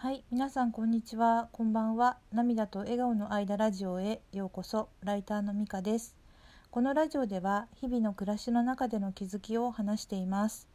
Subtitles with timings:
[0.00, 1.48] はい、皆さんこんにちは。
[1.50, 2.18] こんばんは。
[2.32, 4.90] 涙と笑顔の間ラジオへようこそ。
[5.02, 6.14] ライターのみかです。
[6.70, 10.68] このラジオでは日々の暮らしの中での気づきを話しています。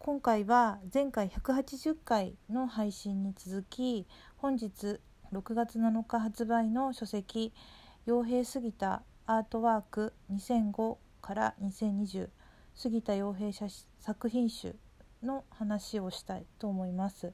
[0.00, 4.04] 今回は前回180回の配信に続き、
[4.38, 4.98] 本日
[5.32, 7.52] 6月7日発売の書籍
[8.04, 12.30] 傭兵杉田アートワーク2005から2020
[12.74, 13.66] 杉田洋平写
[14.00, 14.74] 作品集
[15.22, 17.32] の話をしたいと思います。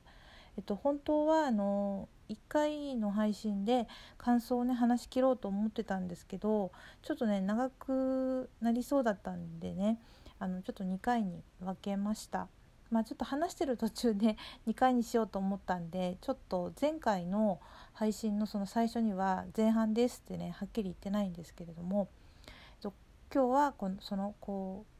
[0.57, 3.86] えっと、本当はあの1回の配信で
[4.18, 6.72] 感想をね話し切ろうと思ってたんですけど
[7.03, 9.99] ちょっとね長くなりそうだったんでね
[10.39, 12.49] あのちょっと2回に分けました。
[12.90, 14.36] まあ、ちょっと話してる途中で
[14.68, 17.59] 2回にしようと思ったんでちょっと前回の
[17.95, 22.11] 配信のその最初には前半ですってねはっきり言ってないんですけれども、
[22.46, 22.93] えっと、
[23.32, 24.93] 今日はこのそのこう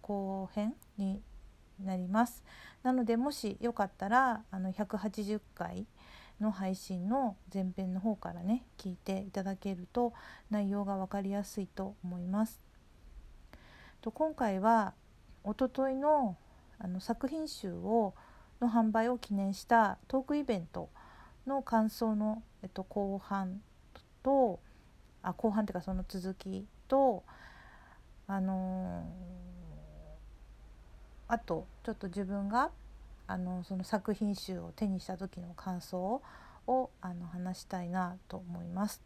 [0.00, 1.20] 後編に
[1.82, 2.42] なります。
[2.82, 5.86] なのでもしよかったらあの180回
[6.40, 10.12] の配信の前編の方からね聞いていただけると
[10.50, 12.60] 内容が分かりやすいと思います。
[14.00, 14.92] と今回は
[15.44, 16.36] おとといの
[16.78, 18.14] あの作品集を
[18.60, 20.90] の販売を記念したトークイベント
[21.46, 23.60] の感想の、えっと、後半
[24.22, 24.60] と
[25.22, 27.24] あ後半っていうかその続きと
[28.26, 29.53] あのー
[31.34, 32.70] あとちょっと自分が
[33.26, 36.22] あのその作品集を手にした時の感想
[36.68, 39.02] をあの話したいなと思います。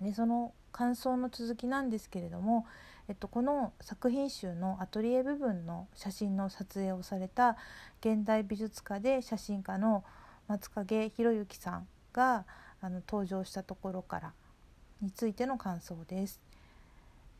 [0.00, 2.64] でその感想の続きなんですけれども、
[3.06, 7.58] えっと、この作品集のアトリエ部分の写真の撮影をされた
[8.00, 10.02] 現代美術家で写真家の
[10.48, 12.46] 松影博之さんが
[12.80, 14.32] あの登場したところから
[15.02, 16.40] についての感想です。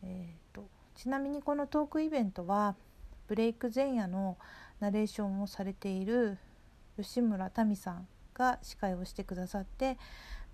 [0.02, 2.76] えーとちなみにこのトークイベントは
[3.32, 4.36] ブレイク前夜の
[4.78, 6.36] ナレーションをされている
[7.00, 9.96] 吉村民さんが司会をしてくださって、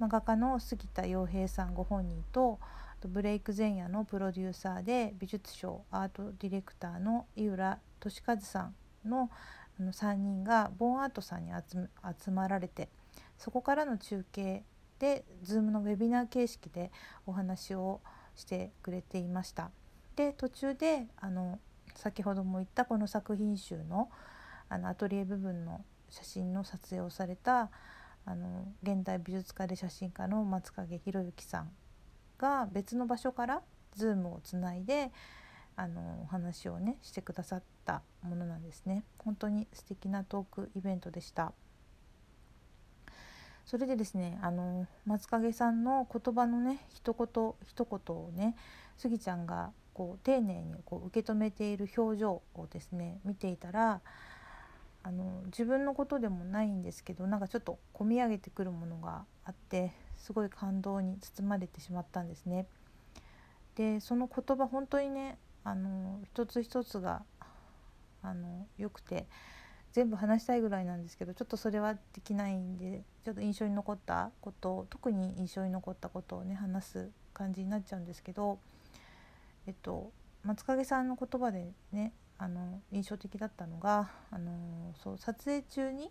[0.01, 2.61] 画家の杉田洋平さんご本人と
[3.05, 8.75] ブレイク前夜のプロデューサーで美術賞アートディレクターの井浦俊和さん
[9.05, 9.28] の
[9.81, 11.89] 3人がボーンアートさんに集め
[12.25, 12.91] 集まられて
[13.39, 14.62] そこからの中継
[15.00, 16.93] で Zoom のウェビナー形式で
[17.27, 18.00] お話を
[18.37, 19.72] してくれていました。
[20.15, 21.59] で途中であの
[21.98, 24.09] 先ほども言ったこの作品集の
[24.69, 27.70] あのアトリエ部分の写真の撮影をされた
[28.25, 31.70] あの現代美術家で写真家の松影博之さん
[32.38, 33.62] が別の場所から
[33.94, 35.10] ズームをつないで
[35.75, 39.03] あのお話をねしてくださったものなんですね。
[39.19, 41.53] 本当に素敵なトークイベントでした。
[43.65, 48.54] それでですねあの松影さんの言葉のね一言一言をね
[48.97, 54.00] スギちゃんがこう丁寧にこう受け止めている表情をですね見ていたら
[55.03, 62.66] あの自分のことでもないんですけどなんかちょっと込み上げてくるものがあってすごい感動に包まれてしまったんですね。
[63.75, 67.25] でその言葉本当にねあの一つ一つが
[68.22, 69.26] あのよくて
[69.91, 78.60] 全部話したいぐらいなんですけどちょっとそれはできないんでちょっと印象に残ったことを特に印象に残ったことをね話す感じになっちゃうんですけど。
[79.69, 80.12] えっと、
[80.45, 86.11] 松影さんの言葉でねあの印象的だったのがあのそう撮影中に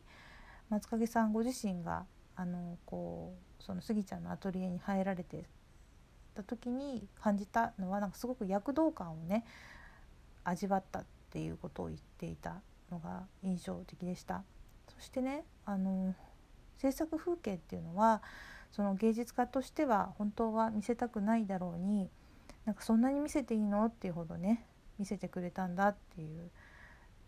[0.69, 5.43] 松影さんご自身があのこうそのスギちゃんのアトリエに入られて
[6.35, 9.43] た時に感じたのはなんかすごく躍動感をね
[10.43, 14.43] 味わったっていうことを言っていたのが印象的でした。
[14.95, 16.13] そしてねあの
[16.77, 18.21] 制作風景っていうのは
[18.71, 22.11] その芸術家としては本当は見せたくないだろうに
[22.67, 23.85] なんかそんなに見せていいの？
[23.85, 24.65] っていうほどね
[24.99, 26.51] 見せてくれたんだっていう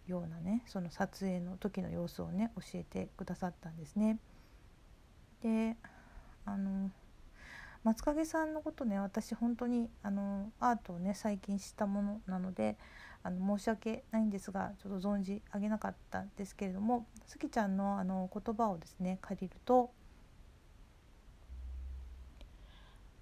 [0.05, 4.19] ようなねその撮影の時の様子をね教えてくださったんですね。
[5.41, 5.77] で
[6.45, 6.91] あの
[7.85, 12.77] 松影さんのことね私本当にあのアートをね最近知ったものなので
[13.23, 19.91] あの申し訳ないんですがちょっと存じ上げなかったんですけれどもスギちゃんのあの言葉をですね借りると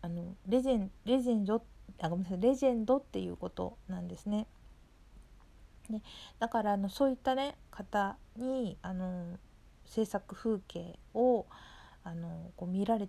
[0.01, 1.61] あのレジェンレジェンド
[1.99, 4.47] あごめんなさいレジェンドっていうことなんですね。
[5.89, 6.01] で
[6.39, 9.37] だからあのそういったね方にあの
[9.85, 11.45] 制作風景を
[12.03, 13.07] あのこう見られ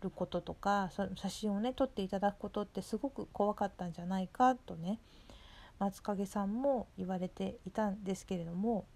[0.00, 4.98] ることとかそ写真をね撮っていただくことってすごく怖かったんじゃないかとね
[5.78, 8.86] 松影さんも言われていたんですけれども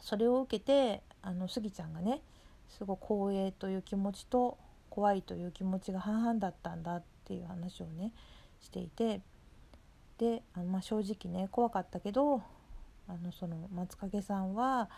[0.00, 2.22] それを受けてあのスギちゃんがね
[2.68, 4.58] すごい光栄という気持ちと
[4.98, 8.12] 怖いという気持ちが半々だったんだっていう話をね
[8.60, 9.20] していて
[10.18, 12.42] であの、ま、正直ね怖かったけど
[13.06, 14.90] あのその松影さんは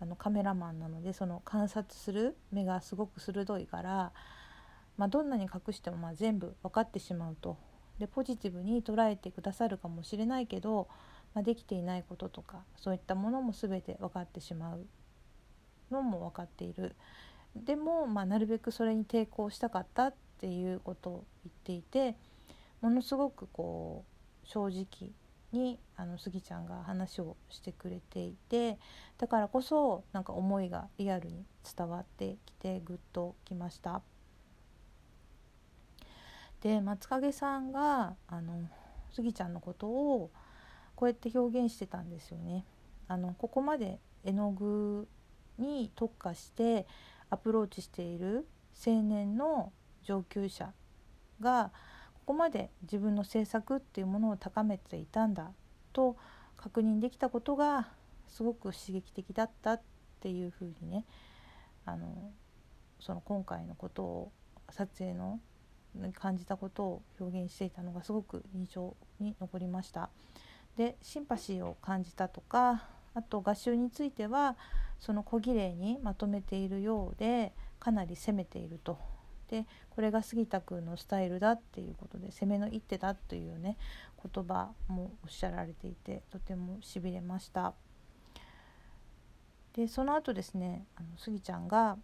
[0.00, 4.10] あのカメラマンなのでその観察する目がすごく鋭いから、
[4.96, 7.56] まあ、どんなに隠してもまあ全部分かってしまうと。
[8.00, 10.88] でポジティブに捉えてくださるかもしれないけど、
[11.32, 14.84] まあ、できていないこととかそういったものも全て分かってしまう
[15.92, 16.96] のも分かっている。
[17.56, 22.16] でも、まあ、なるべくそれに抵抗したかったっていうことを言っていて
[22.80, 24.04] ものすごくこ
[24.44, 25.12] う正直
[25.52, 28.78] にあのスギちゃんが話をしてくれていて
[29.16, 31.44] だからこそなんか思いがリアルに
[31.76, 34.02] 伝わってきてグッときました。
[36.60, 38.54] で松影さんがあの
[39.12, 40.30] スギちゃんのことを
[40.96, 42.64] こうやって表現してたんですよね。
[43.06, 45.06] あのここまで絵の具
[45.58, 46.86] に特化して
[47.30, 48.46] アプローチしている
[48.86, 49.72] 青年の
[50.02, 50.72] 上級者
[51.40, 51.70] が
[52.14, 55.50] ここまで自分の制作っていうものを高めていたんだ
[55.92, 56.16] と
[56.56, 57.88] 確認できたことが
[58.28, 59.80] すごく刺激的だったっ
[60.20, 61.04] ていうふうにね
[61.84, 62.32] あの
[63.00, 64.32] その今回のことを
[64.70, 65.40] 撮影の
[66.14, 70.10] 感じたことを表現していたのがすごく印象に残りました。
[70.76, 74.56] でシンパシーを感じたとかあと画集については
[74.98, 78.98] その小綺麗にまとめているようでかなり攻めていると
[79.48, 83.76] でこれが杉田君のスタイルだっていうことで攻めの一手だというね
[84.34, 87.74] 言葉もおっしゃられていてとてもしびれました。
[89.74, 91.98] でその後ですねあのスギちゃんが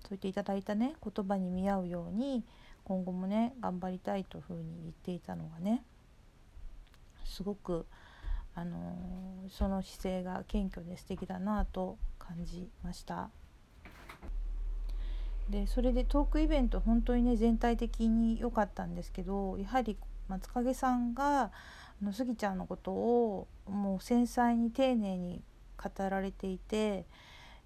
[0.00, 2.44] そう言っていただいたね言葉に見合うように
[2.84, 5.84] 今後もね頑張りたいというふうに言っていたのがね
[7.24, 7.86] すごく、
[8.60, 13.30] あの、その姿勢が謙虚で素敵だなと感じました。
[15.48, 19.96] でそれでトークイベント本当にね全体的に良かったんですけどやはり
[20.28, 21.50] 松影さんが
[22.02, 25.42] のスギちゃんのことをもう繊細に丁寧に
[25.82, 27.06] 語られていて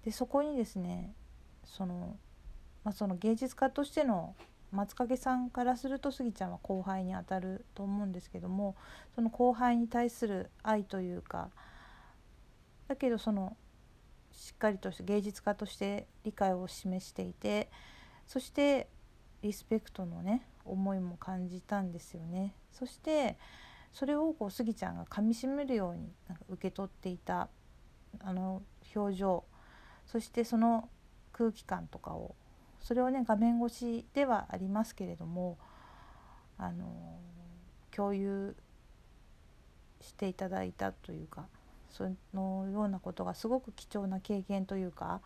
[0.05, 1.13] でそこにですね
[1.65, 2.17] その,、
[2.83, 4.35] まあ、その芸術家としての
[4.73, 8.75] 松影さんからするとスギちゃんは後輩にあたると思うんですけども
[9.15, 11.49] その後輩に対する愛というか
[12.87, 13.55] だけどその
[14.31, 17.69] しっかりとした芸術家として理解を示していて
[18.27, 18.87] そして
[19.43, 22.55] リスペクトのね思いも感じたんですよね。
[22.71, 23.37] そして
[23.91, 27.49] それをこうスギちゃんがかみしめるようになんか受け取っていた
[28.19, 28.63] あの
[28.95, 29.43] 表情
[30.07, 30.89] そしてその
[31.31, 32.35] 空気感とかを
[32.83, 35.57] それをね画面越しではありますけれども
[36.57, 37.17] あの
[37.91, 38.55] 共有
[40.01, 41.47] していただいたというか
[41.89, 45.21] そのようなことがすごく貴重な経験というか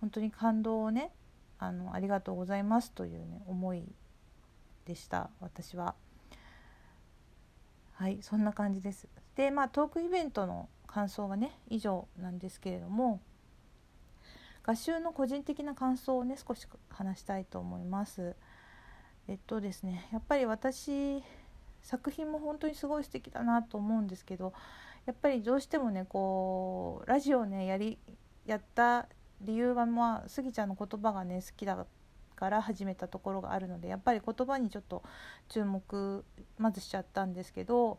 [0.00, 1.10] 本当に感動をね
[1.58, 3.84] あのありがとうございますというね思い
[4.86, 5.94] でした私は。
[7.94, 9.08] はいそんな感じです。
[9.34, 13.20] でまあトークイベントの感想はね以上なんですけれども
[14.68, 18.36] 画集の個人的な感想をね少し話したいと思います。
[19.26, 21.22] えっとですねやっぱり私
[21.80, 24.52] 作品も本当にすごい素敵だなと思うんですけど
[25.06, 27.96] やっぱりどうしてもねこうラジオねやり
[28.44, 29.08] やった
[29.40, 31.86] 理由はまあスギちゃんの言葉がね好きだ
[32.36, 35.02] から始めたところがあるのでやっぱり言葉にちょっと
[35.48, 36.26] 注目
[36.58, 37.98] まずしちゃったんですけど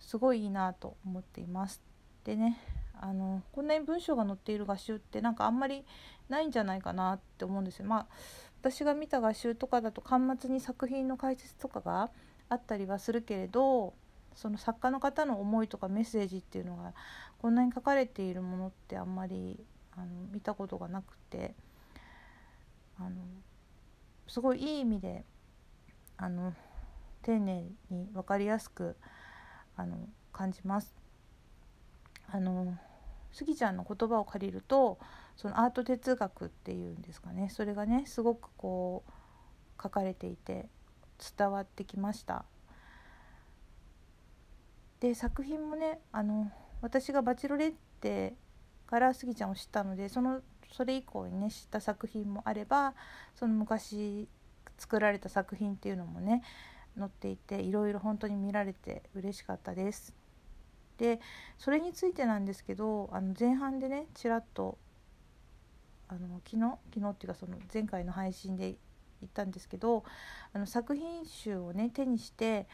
[0.00, 1.80] すごいいいなと思っています。
[2.24, 2.58] でね
[3.02, 5.84] あのこんなに文章が載っている画集ってなんかあんまり
[6.28, 7.86] ないんじゃないかなって思うんですよ。
[7.86, 8.06] まあ
[8.60, 12.10] 私が見た画集とかだと巻末に作品の解説とかが
[12.48, 13.92] あったりはするけれど
[14.36, 16.94] その作家の方の思いとかメッセージっていうのが
[17.40, 19.58] こんなに書かれているものってあんまり
[19.96, 21.56] あの見たことがなくて
[23.00, 23.16] あの
[24.28, 25.24] すごいいい意味で
[26.16, 26.54] あの
[27.22, 28.94] 丁寧に分かりやすく
[29.76, 30.94] あの感じます。
[32.30, 32.78] あの
[33.32, 34.98] スギちゃんの言葉を借りると
[35.36, 40.68] そのアート哲学っていうんですかねそれがねすごくこう書かれていて
[41.38, 42.44] 伝わってきました。
[45.00, 48.34] で作品もねあの私が「バチロレッテ」
[48.86, 52.94] からスギちゃんを知ったのでそのそれ以降にね知った作品もあれば
[53.34, 54.28] その昔
[54.78, 56.42] 作られた作品っていうのもね
[56.98, 60.21] 載っていていろいろ本当に見られて嬉しかったです。
[61.02, 61.18] で
[61.58, 64.78] それについてなんですけどあの前半でねちらっと
[66.06, 68.76] あの昨日昨日っていうかその前回の配信で言
[69.26, 70.04] ったんですけど
[70.52, 72.68] あの作品集をね手にして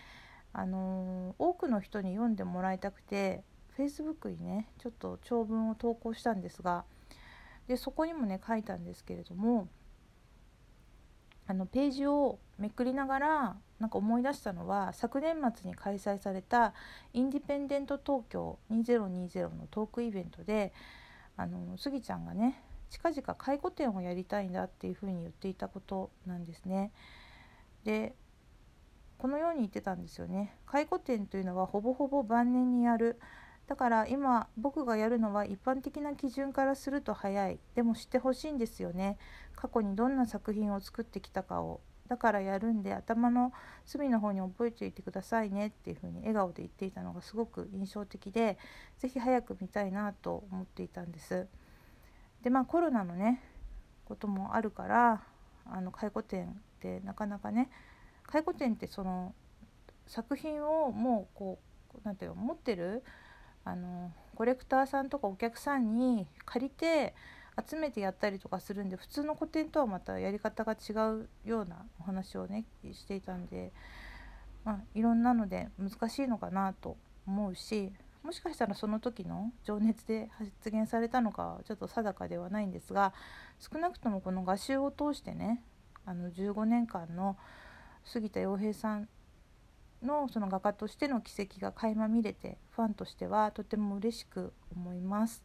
[0.52, 3.44] あの多くの人に読んでもらいたくて
[3.78, 6.84] Facebook にねちょっと長文を投稿したんですが
[7.66, 9.68] でそこにもね書いたんですけれども
[11.48, 16.74] あのページをめくりながらなんか思い出したのは昨年末に開催された
[17.14, 20.74] インディペンデント東京2020のトークイベントで
[21.38, 26.92] あのスギちゃんがね近々介護展をやりたいんだっていうふうに言っていたことなんですね。
[27.84, 28.14] で
[29.16, 30.54] このように言ってたんですよね。
[30.66, 33.18] 介護展というのはほぼほぼ晩年にやる
[33.68, 37.60] だから今僕がやるのは一般的な基準からすると早い。
[37.74, 39.18] でも知ってほしいんですよね。
[39.54, 41.80] 過去にどんな作品を作ってきたかを。
[42.08, 43.52] だからやるんで頭の
[43.84, 48.56] 隅の方に覚えていてくださいねっていうふうに笑顔で言っていたのがすごく印象的で
[48.96, 51.46] 是非早く見たいなと思っていたんです。
[52.42, 53.42] でまあコロナのね
[54.06, 55.22] こともあるから
[55.66, 57.68] あの介護展ってなかなかね
[58.22, 59.34] 介護展ってその
[60.06, 61.58] 作品をもうこ
[61.94, 63.02] う何て言うの持ってる
[63.68, 67.14] あのコレクターさんとかお客さんに借りて
[67.68, 73.72] 集めてやったりとかするんで普通の個展とはまたやり方が違うようなお話をねしていたんで、
[74.64, 76.96] まあ、いろんなので難しいのかなと
[77.26, 83.12] 思うしもしかしたらその時の情熱で発言されたのかはちょっと定かではないんですが
[83.58, 85.60] 少なくともこの画集を通してね
[86.06, 87.36] あの15年間の
[88.04, 89.08] 杉田洋平さん
[90.02, 95.44] のその画家としての軌跡が垣間見れてファンとしてはとても嬉しく思います。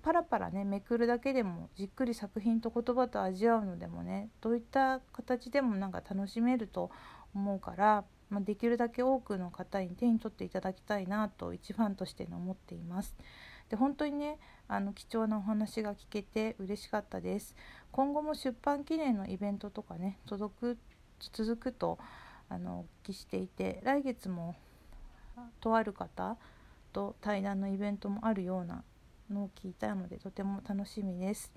[0.00, 6.90] パラパラねめくるだけでもじっくり作品と言葉と味わうのでもねどういった形でもなんか楽しめると
[7.34, 13.14] 思うから、まあ、できるだけ多くの方に手に取っていただきたいなと一ファンとして思っています。
[13.68, 14.38] で本当にね
[14.68, 17.54] あの貴重なお話が聞けて嬉しかったです。
[17.90, 20.78] 今後も出版記念のイベントとかね届く
[21.32, 21.98] 続くと
[22.52, 24.54] あのお聞きしていて来月も
[25.60, 26.36] とある方
[26.92, 28.84] と対談のイベントもあるような
[29.30, 31.50] のを聞いたのでとても楽しみです。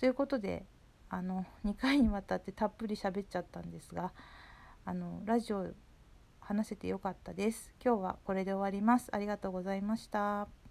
[0.00, 0.64] ということで
[1.10, 4.12] あの2回にわたってたっぷり喋っちゃったんですが
[4.86, 5.66] あのラジオ
[6.40, 7.70] 話せてよかったです。
[7.84, 9.10] 今日はこれで終わります。
[9.12, 10.63] ありがとうございました。